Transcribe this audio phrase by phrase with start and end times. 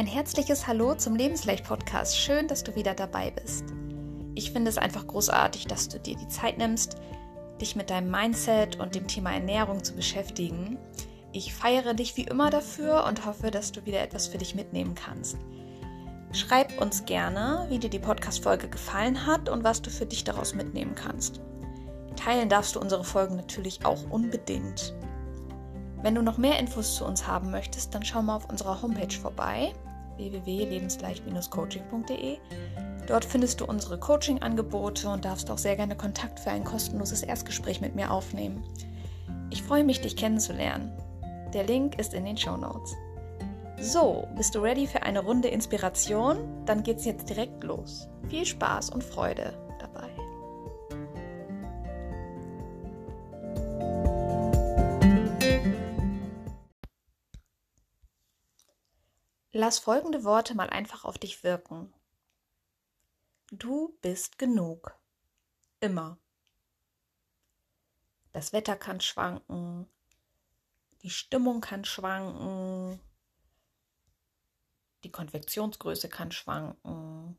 [0.00, 2.16] Ein herzliches Hallo zum Lebensleicht-Podcast.
[2.16, 3.64] Schön, dass du wieder dabei bist.
[4.34, 6.96] Ich finde es einfach großartig, dass du dir die Zeit nimmst,
[7.60, 10.78] dich mit deinem Mindset und dem Thema Ernährung zu beschäftigen.
[11.32, 14.94] Ich feiere dich wie immer dafür und hoffe, dass du wieder etwas für dich mitnehmen
[14.94, 15.36] kannst.
[16.32, 20.54] Schreib uns gerne, wie dir die Podcast-Folge gefallen hat und was du für dich daraus
[20.54, 21.42] mitnehmen kannst.
[22.16, 24.94] Teilen darfst du unsere Folgen natürlich auch unbedingt.
[26.02, 29.14] Wenn du noch mehr Infos zu uns haben möchtest, dann schau mal auf unserer Homepage
[29.14, 29.74] vorbei
[30.20, 32.38] www.lebensleicht-coaching.de.
[33.06, 37.80] Dort findest du unsere Coaching-Angebote und darfst auch sehr gerne Kontakt für ein kostenloses Erstgespräch
[37.80, 38.62] mit mir aufnehmen.
[39.50, 40.92] Ich freue mich, dich kennenzulernen.
[41.54, 42.94] Der Link ist in den Show Notes.
[43.80, 46.36] So, bist du ready für eine Runde Inspiration?
[46.66, 48.08] Dann geht's jetzt direkt los.
[48.28, 49.54] Viel Spaß und Freude
[59.60, 61.92] Lass folgende Worte mal einfach auf dich wirken.
[63.52, 64.98] Du bist genug.
[65.80, 66.16] Immer.
[68.32, 69.86] Das Wetter kann schwanken,
[71.02, 73.00] die Stimmung kann schwanken,
[75.04, 77.36] die Konfektionsgröße kann schwanken,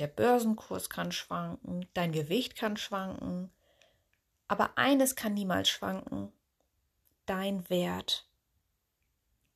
[0.00, 3.48] der Börsenkurs kann schwanken, dein Gewicht kann schwanken,
[4.48, 6.32] aber eines kann niemals schwanken,
[7.26, 8.28] dein Wert.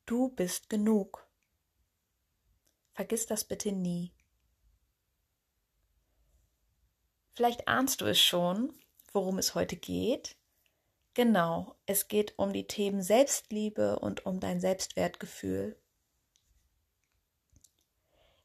[0.07, 1.27] Du bist genug.
[2.95, 4.13] Vergiss das bitte nie.
[7.35, 8.73] Vielleicht ahnst du es schon,
[9.13, 10.37] worum es heute geht.
[11.15, 15.77] Genau, es geht um die Themen Selbstliebe und um dein Selbstwertgefühl.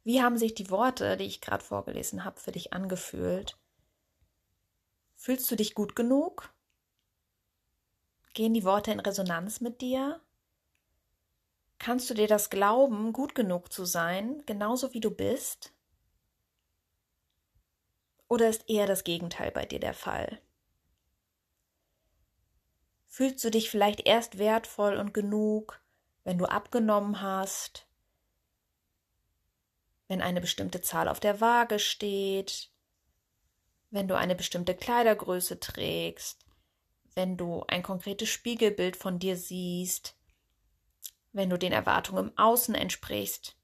[0.04, 3.58] Wie haben sich die Worte, die ich gerade vorgelesen habe, für dich angefühlt?
[5.16, 6.52] Fühlst du dich gut genug?
[8.34, 10.22] Gehen die Worte in Resonanz mit dir?
[11.80, 15.74] Kannst du dir das glauben, gut genug zu sein, genauso wie du bist?
[18.28, 20.42] Oder ist eher das Gegenteil bei dir der Fall?
[23.08, 25.82] Fühlst du dich vielleicht erst wertvoll und genug,
[26.26, 27.88] wenn du abgenommen hast,
[30.10, 32.72] wenn eine bestimmte Zahl auf der Waage steht,
[33.90, 36.46] wenn du eine bestimmte Kleidergröße trägst,
[37.16, 40.19] wenn du ein konkretes Spiegelbild von dir siehst,
[41.32, 43.56] wenn du den Erwartungen im Außen entsprichst,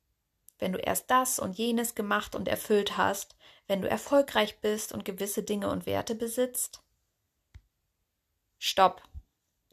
[0.59, 3.35] wenn du erst das und jenes gemacht und erfüllt hast,
[3.67, 6.81] wenn du erfolgreich bist und gewisse Dinge und Werte besitzt?
[8.57, 9.01] Stopp.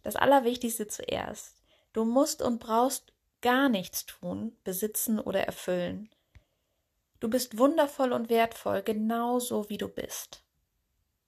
[0.03, 1.63] Das Allerwichtigste zuerst.
[1.93, 6.09] Du musst und brauchst gar nichts tun, besitzen oder erfüllen.
[7.21, 10.43] Du bist wundervoll und wertvoll, genauso wie du bist.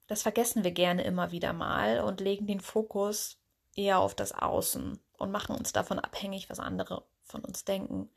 [0.06, 3.38] Das vergessen wir gerne immer wieder mal und legen den Fokus
[3.76, 8.10] eher auf das Außen und machen uns davon abhängig, was andere von uns denken.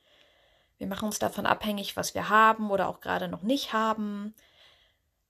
[0.78, 4.35] Wir machen uns davon abhängig, was wir haben oder auch gerade noch nicht haben,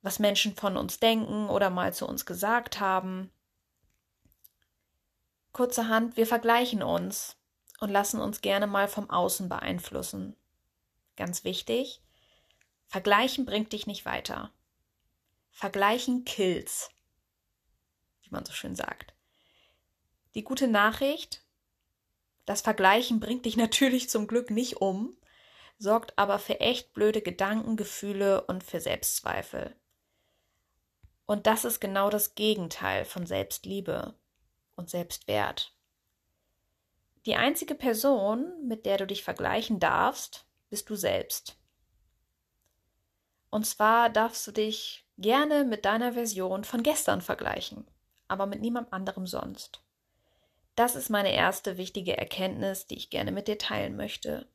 [0.02, 3.32] was Menschen von uns denken oder mal zu uns gesagt haben.
[5.54, 7.38] Kurzerhand, wir vergleichen uns
[7.80, 10.36] und lassen uns gerne mal vom Außen beeinflussen.
[11.16, 12.02] Ganz wichtig,
[12.88, 14.52] Vergleichen bringt dich nicht weiter.
[15.52, 16.90] Vergleichen kills,
[18.22, 19.17] wie man so schön sagt.
[20.38, 21.44] Die gute Nachricht,
[22.46, 25.18] das Vergleichen bringt dich natürlich zum Glück nicht um,
[25.80, 29.76] sorgt aber für echt blöde Gedanken, Gefühle und für Selbstzweifel.
[31.26, 34.14] Und das ist genau das Gegenteil von Selbstliebe
[34.76, 35.74] und Selbstwert.
[37.26, 41.58] Die einzige Person, mit der du dich vergleichen darfst, bist du selbst.
[43.50, 47.88] Und zwar darfst du dich gerne mit deiner Version von gestern vergleichen,
[48.28, 49.82] aber mit niemand anderem sonst.
[50.78, 54.48] Das ist meine erste wichtige Erkenntnis, die ich gerne mit dir teilen möchte.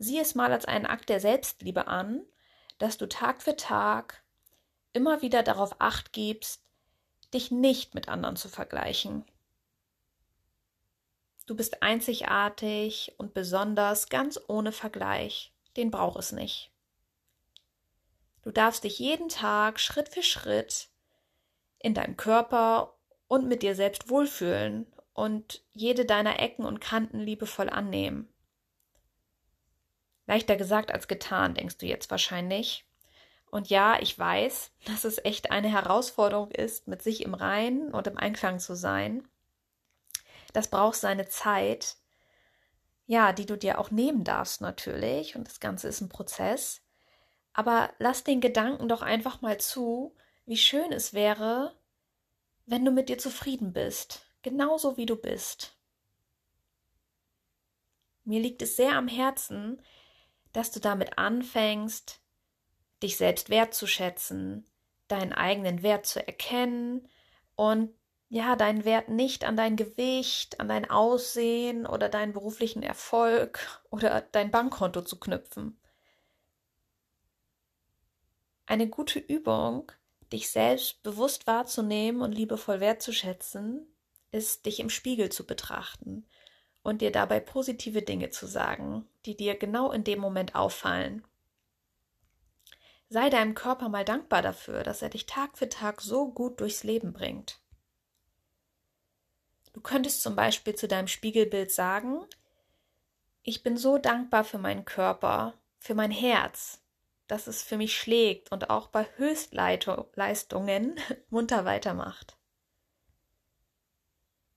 [0.00, 2.26] Sieh es mal als einen Akt der Selbstliebe an,
[2.78, 4.24] dass du Tag für Tag
[4.92, 6.64] immer wieder darauf acht gibst,
[7.32, 9.24] dich nicht mit anderen zu vergleichen.
[11.46, 15.52] Du bist einzigartig und besonders ganz ohne Vergleich.
[15.76, 16.72] Den braucht es nicht.
[18.42, 20.88] Du darfst dich jeden Tag Schritt für Schritt
[21.78, 22.97] in deinem Körper
[23.28, 28.32] und mit dir selbst wohlfühlen und jede deiner Ecken und Kanten liebevoll annehmen.
[30.26, 32.84] Leichter gesagt als getan, denkst du jetzt wahrscheinlich.
[33.50, 38.06] Und ja, ich weiß, dass es echt eine Herausforderung ist, mit sich im Reinen und
[38.06, 39.26] im Einklang zu sein.
[40.52, 41.96] Das braucht seine Zeit,
[43.06, 45.36] ja, die du dir auch nehmen darfst natürlich.
[45.36, 46.82] Und das Ganze ist ein Prozess.
[47.54, 50.14] Aber lass den Gedanken doch einfach mal zu,
[50.46, 51.74] wie schön es wäre,
[52.68, 55.74] wenn du mit dir zufrieden bist, genauso wie du bist.
[58.24, 59.80] Mir liegt es sehr am Herzen,
[60.52, 62.20] dass du damit anfängst,
[63.02, 64.66] dich selbst wertzuschätzen,
[65.08, 67.08] deinen eigenen Wert zu erkennen
[67.56, 67.94] und
[68.28, 74.20] ja, deinen Wert nicht an dein Gewicht, an dein Aussehen oder deinen beruflichen Erfolg oder
[74.20, 75.80] dein Bankkonto zu knüpfen.
[78.66, 79.90] Eine gute Übung,
[80.32, 83.86] dich selbst bewusst wahrzunehmen und liebevoll wertzuschätzen,
[84.30, 86.26] ist, dich im Spiegel zu betrachten
[86.82, 91.24] und dir dabei positive Dinge zu sagen, die dir genau in dem Moment auffallen.
[93.08, 96.84] Sei deinem Körper mal dankbar dafür, dass er dich Tag für Tag so gut durchs
[96.84, 97.60] Leben bringt.
[99.72, 102.26] Du könntest zum Beispiel zu deinem Spiegelbild sagen,
[103.42, 106.82] ich bin so dankbar für meinen Körper, für mein Herz,
[107.28, 110.96] dass es für mich schlägt und auch bei Höchstleistungen
[111.30, 112.36] munter weitermacht.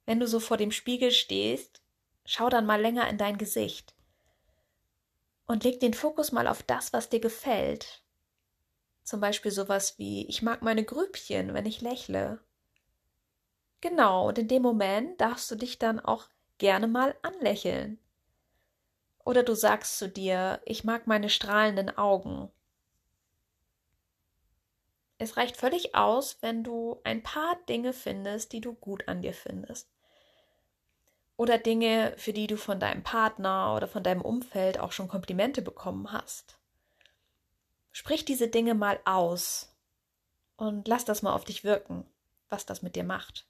[0.05, 1.81] Wenn du so vor dem Spiegel stehst,
[2.25, 3.93] schau dann mal länger in dein Gesicht
[5.51, 8.01] und leg den Fokus mal auf das, was dir gefällt.
[9.03, 12.39] Zum Beispiel sowas wie, ich mag meine Grübchen, wenn ich lächle.
[13.81, 17.99] Genau, und in dem Moment darfst du dich dann auch gerne mal anlächeln.
[19.25, 22.49] Oder du sagst zu dir, ich mag meine strahlenden Augen.
[25.21, 29.35] Es reicht völlig aus, wenn du ein paar Dinge findest, die du gut an dir
[29.35, 29.87] findest.
[31.37, 35.61] Oder Dinge, für die du von deinem Partner oder von deinem Umfeld auch schon Komplimente
[35.61, 36.57] bekommen hast.
[37.91, 39.71] Sprich diese Dinge mal aus
[40.57, 42.03] und lass das mal auf dich wirken,
[42.49, 43.45] was das mit dir macht.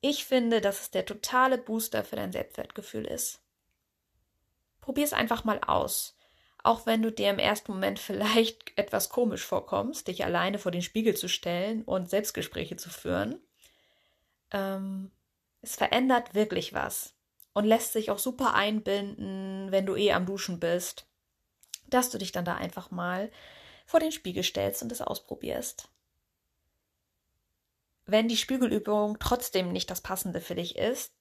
[0.00, 3.42] Ich finde, dass es der totale Booster für dein Selbstwertgefühl ist.
[4.80, 6.15] Probier es einfach mal aus
[6.62, 10.82] auch wenn du dir im ersten Moment vielleicht etwas komisch vorkommst, dich alleine vor den
[10.82, 13.40] Spiegel zu stellen und Selbstgespräche zu führen.
[14.50, 15.10] Ähm,
[15.62, 17.14] es verändert wirklich was
[17.52, 21.06] und lässt sich auch super einbinden, wenn du eh am Duschen bist,
[21.88, 23.30] dass du dich dann da einfach mal
[23.86, 25.88] vor den Spiegel stellst und es ausprobierst.
[28.04, 31.12] Wenn die Spiegelübung trotzdem nicht das Passende für dich ist,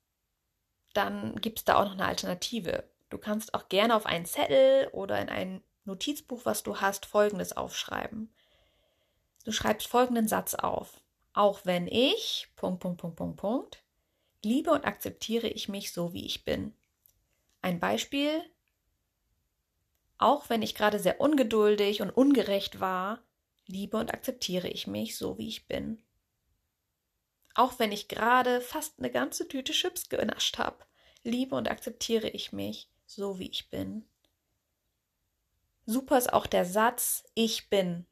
[0.94, 2.90] dann gibt es da auch noch eine Alternative.
[3.10, 7.56] Du kannst auch gerne auf einen Zettel oder in ein Notizbuch, was du hast, folgendes
[7.56, 8.34] aufschreiben.
[9.44, 11.00] Du schreibst folgenden Satz auf.
[11.34, 13.84] Auch wenn ich, Punkt, Punkt, Punkt, Punkt, Punkt,
[14.44, 16.74] liebe und akzeptiere ich mich so, wie ich bin.
[17.62, 18.42] Ein Beispiel.
[20.18, 23.22] Auch wenn ich gerade sehr ungeduldig und ungerecht war,
[23.68, 26.02] liebe und akzeptiere ich mich so, wie ich bin.
[27.54, 30.86] Auch wenn ich gerade fast eine ganze Tüte Chips genascht habe,
[31.24, 34.08] liebe und akzeptiere ich mich so wie ich bin.
[35.86, 38.06] Super ist auch der Satz Ich bin.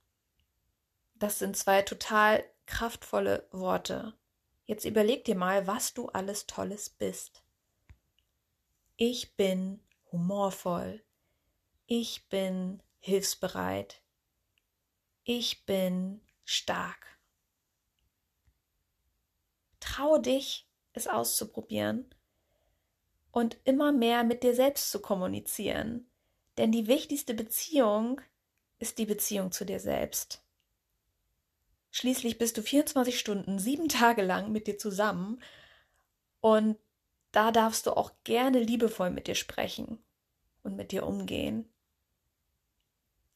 [1.15, 4.13] Das sind zwei total kraftvolle Worte.
[4.65, 7.43] Jetzt überleg dir mal, was du alles Tolles bist.
[8.95, 9.81] Ich bin
[10.11, 11.03] humorvoll.
[11.87, 14.01] Ich bin hilfsbereit.
[15.23, 17.19] Ich bin stark.
[19.79, 22.13] Traue dich, es auszuprobieren
[23.33, 26.07] und immer mehr mit dir selbst zu kommunizieren.
[26.57, 28.21] Denn die wichtigste Beziehung
[28.77, 30.45] ist die Beziehung zu dir selbst.
[31.89, 35.41] Schließlich bist du 24 Stunden, sieben Tage lang mit dir zusammen
[36.41, 36.77] und
[37.31, 39.97] da darfst du auch gerne liebevoll mit dir sprechen
[40.61, 41.67] und mit dir umgehen.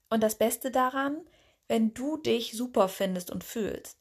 [0.10, 1.28] Und das Beste daran,
[1.68, 3.98] wenn du dich super findest und fühlst,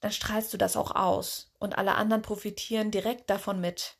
[0.00, 3.99] dann strahlst du das auch aus und alle anderen profitieren direkt davon mit.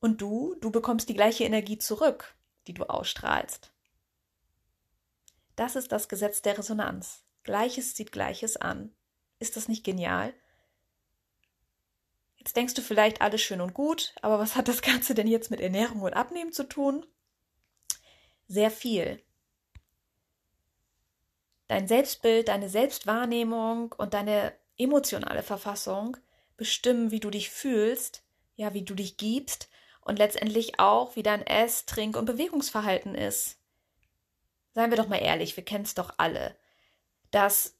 [0.00, 2.36] Und du, du bekommst die gleiche Energie zurück,
[2.66, 3.72] die du ausstrahlst.
[5.56, 7.24] Das ist das Gesetz der Resonanz.
[7.42, 8.94] Gleiches zieht Gleiches an.
[9.40, 10.32] Ist das nicht genial?
[12.36, 15.50] Jetzt denkst du vielleicht alles schön und gut, aber was hat das Ganze denn jetzt
[15.50, 17.04] mit Ernährung und Abnehmen zu tun?
[18.46, 19.20] Sehr viel.
[21.66, 26.16] Dein Selbstbild, deine Selbstwahrnehmung und deine emotionale Verfassung
[26.56, 28.22] bestimmen, wie du dich fühlst,
[28.54, 29.68] ja, wie du dich gibst
[30.00, 33.58] und letztendlich auch, wie dein Ess-, Trink- und Bewegungsverhalten ist.
[34.74, 36.56] Seien wir doch mal ehrlich, wir kennen es doch alle,
[37.30, 37.74] dass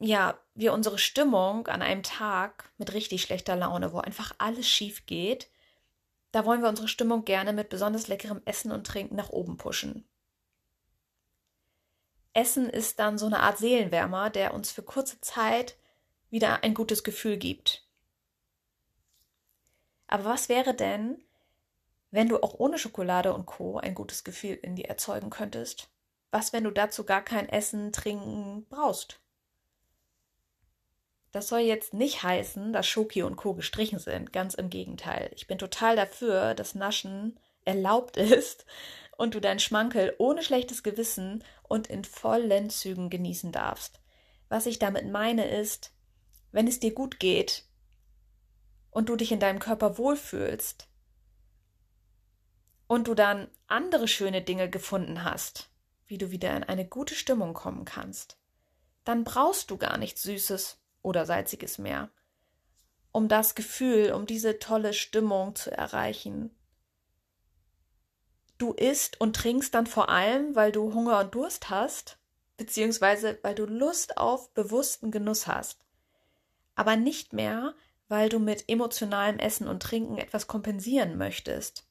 [0.00, 5.06] ja, wir unsere Stimmung an einem Tag mit richtig schlechter Laune, wo einfach alles schief
[5.06, 5.48] geht,
[6.30, 10.06] da wollen wir unsere Stimmung gerne mit besonders leckerem Essen und Trinken nach oben pushen.
[12.32, 15.76] Essen ist dann so eine Art Seelenwärmer, der uns für kurze Zeit
[16.30, 17.87] wieder ein gutes Gefühl gibt.
[20.08, 21.22] Aber was wäre denn,
[22.10, 23.76] wenn du auch ohne Schokolade und Co.
[23.76, 25.88] ein gutes Gefühl in dir erzeugen könntest?
[26.30, 29.20] Was, wenn du dazu gar kein Essen, Trinken brauchst?
[31.30, 33.52] Das soll jetzt nicht heißen, dass Schoki und Co.
[33.54, 35.30] gestrichen sind, ganz im Gegenteil.
[35.36, 38.64] Ich bin total dafür, dass Naschen erlaubt ist
[39.18, 44.00] und du deinen Schmankel ohne schlechtes Gewissen und in vollen Zügen genießen darfst.
[44.48, 45.92] Was ich damit meine ist,
[46.50, 47.67] wenn es dir gut geht
[48.90, 50.88] und du dich in deinem Körper wohlfühlst
[52.86, 55.70] und du dann andere schöne Dinge gefunden hast,
[56.06, 58.38] wie du wieder in eine gute Stimmung kommen kannst,
[59.04, 62.10] dann brauchst du gar nichts Süßes oder Salziges mehr,
[63.12, 66.50] um das Gefühl, um diese tolle Stimmung zu erreichen.
[68.56, 72.18] Du isst und trinkst dann vor allem, weil du Hunger und Durst hast,
[72.56, 75.84] beziehungsweise weil du Lust auf bewussten Genuss hast
[76.78, 77.74] aber nicht mehr,
[78.08, 81.86] weil du mit emotionalem Essen und Trinken etwas kompensieren möchtest.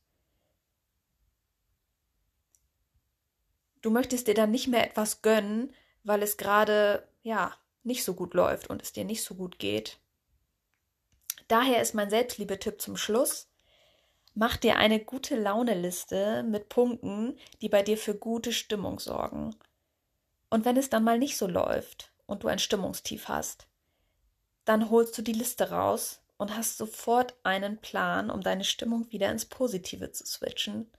[3.81, 8.33] Du möchtest dir dann nicht mehr etwas gönnen, weil es gerade, ja, nicht so gut
[8.33, 9.99] läuft und es dir nicht so gut geht.
[11.47, 13.49] Daher ist mein Selbstliebe-Tipp zum Schluss.
[14.33, 19.55] Mach dir eine gute Laune-Liste mit Punkten, die bei dir für gute Stimmung sorgen.
[20.49, 23.67] Und wenn es dann mal nicht so läuft und du ein Stimmungstief hast,
[24.67, 29.31] dann holst du die Liste raus und hast sofort einen Plan, um deine Stimmung wieder
[29.31, 30.91] ins Positive zu switchen.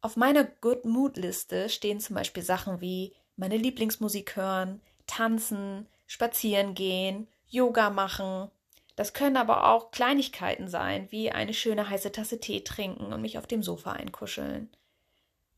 [0.00, 6.74] Auf meiner Good Mood Liste stehen zum Beispiel Sachen wie meine Lieblingsmusik hören, tanzen, spazieren
[6.74, 8.50] gehen, Yoga machen.
[8.96, 13.38] Das können aber auch Kleinigkeiten sein, wie eine schöne heiße Tasse Tee trinken und mich
[13.38, 14.68] auf dem Sofa einkuscheln.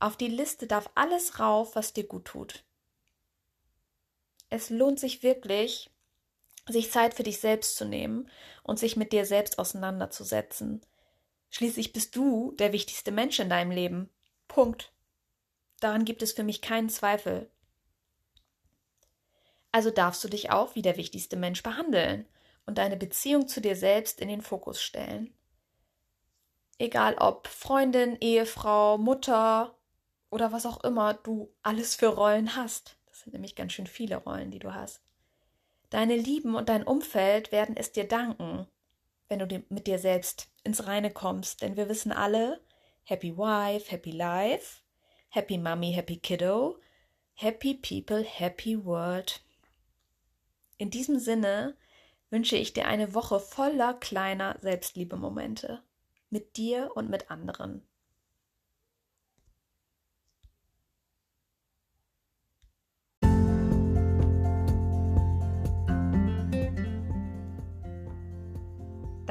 [0.00, 2.62] Auf die Liste darf alles rauf, was dir gut tut.
[4.50, 5.90] Es lohnt sich wirklich,
[6.68, 8.28] sich Zeit für dich selbst zu nehmen
[8.62, 10.80] und sich mit dir selbst auseinanderzusetzen.
[11.50, 14.10] Schließlich bist du der wichtigste Mensch in deinem Leben.
[14.48, 14.92] Punkt.
[15.80, 17.50] Daran gibt es für mich keinen Zweifel.
[19.70, 22.26] Also darfst du dich auch wie der wichtigste Mensch behandeln
[22.66, 25.34] und deine Beziehung zu dir selbst in den Fokus stellen.
[26.78, 29.76] Egal ob Freundin, Ehefrau, Mutter
[30.30, 32.96] oder was auch immer du alles für Rollen hast.
[33.06, 35.03] Das sind nämlich ganz schön viele Rollen, die du hast.
[35.94, 38.66] Deine Lieben und dein Umfeld werden es dir danken,
[39.28, 42.60] wenn du mit dir selbst ins Reine kommst, denn wir wissen alle,
[43.04, 44.80] Happy Wife, Happy Life,
[45.28, 46.80] Happy Mommy, Happy Kiddo,
[47.34, 49.40] Happy People, Happy World.
[50.78, 51.76] In diesem Sinne
[52.28, 55.84] wünsche ich dir eine Woche voller kleiner Selbstliebe-Momente
[56.28, 57.86] mit dir und mit anderen.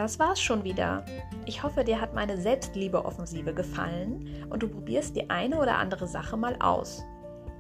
[0.04, 1.06] Das war's schon wieder.
[1.46, 6.36] Ich hoffe, dir hat meine Selbstliebe-Offensive gefallen und du probierst die eine oder andere Sache
[6.36, 7.06] mal aus.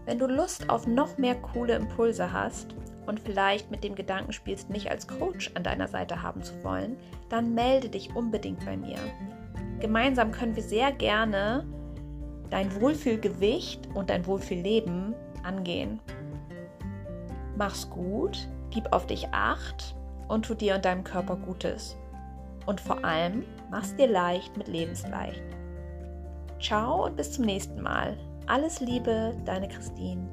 [0.03, 4.69] Wenn du Lust auf noch mehr coole Impulse hast und vielleicht mit dem Gedanken spielst,
[4.69, 6.97] mich als Coach an deiner Seite haben zu wollen,
[7.29, 8.97] dann melde dich unbedingt bei mir.
[9.79, 11.65] Gemeinsam können wir sehr gerne
[12.49, 16.01] dein Wohlfühlgewicht und dein Wohlfühlleben angehen.
[17.55, 19.95] Mach's gut, gib auf dich acht
[20.27, 21.95] und tu dir und deinem Körper Gutes
[22.65, 25.43] und vor allem mach's dir leicht mit Lebensleicht.
[26.59, 28.17] Ciao und bis zum nächsten Mal.
[28.47, 30.27] Alles Liebe, deine Christine.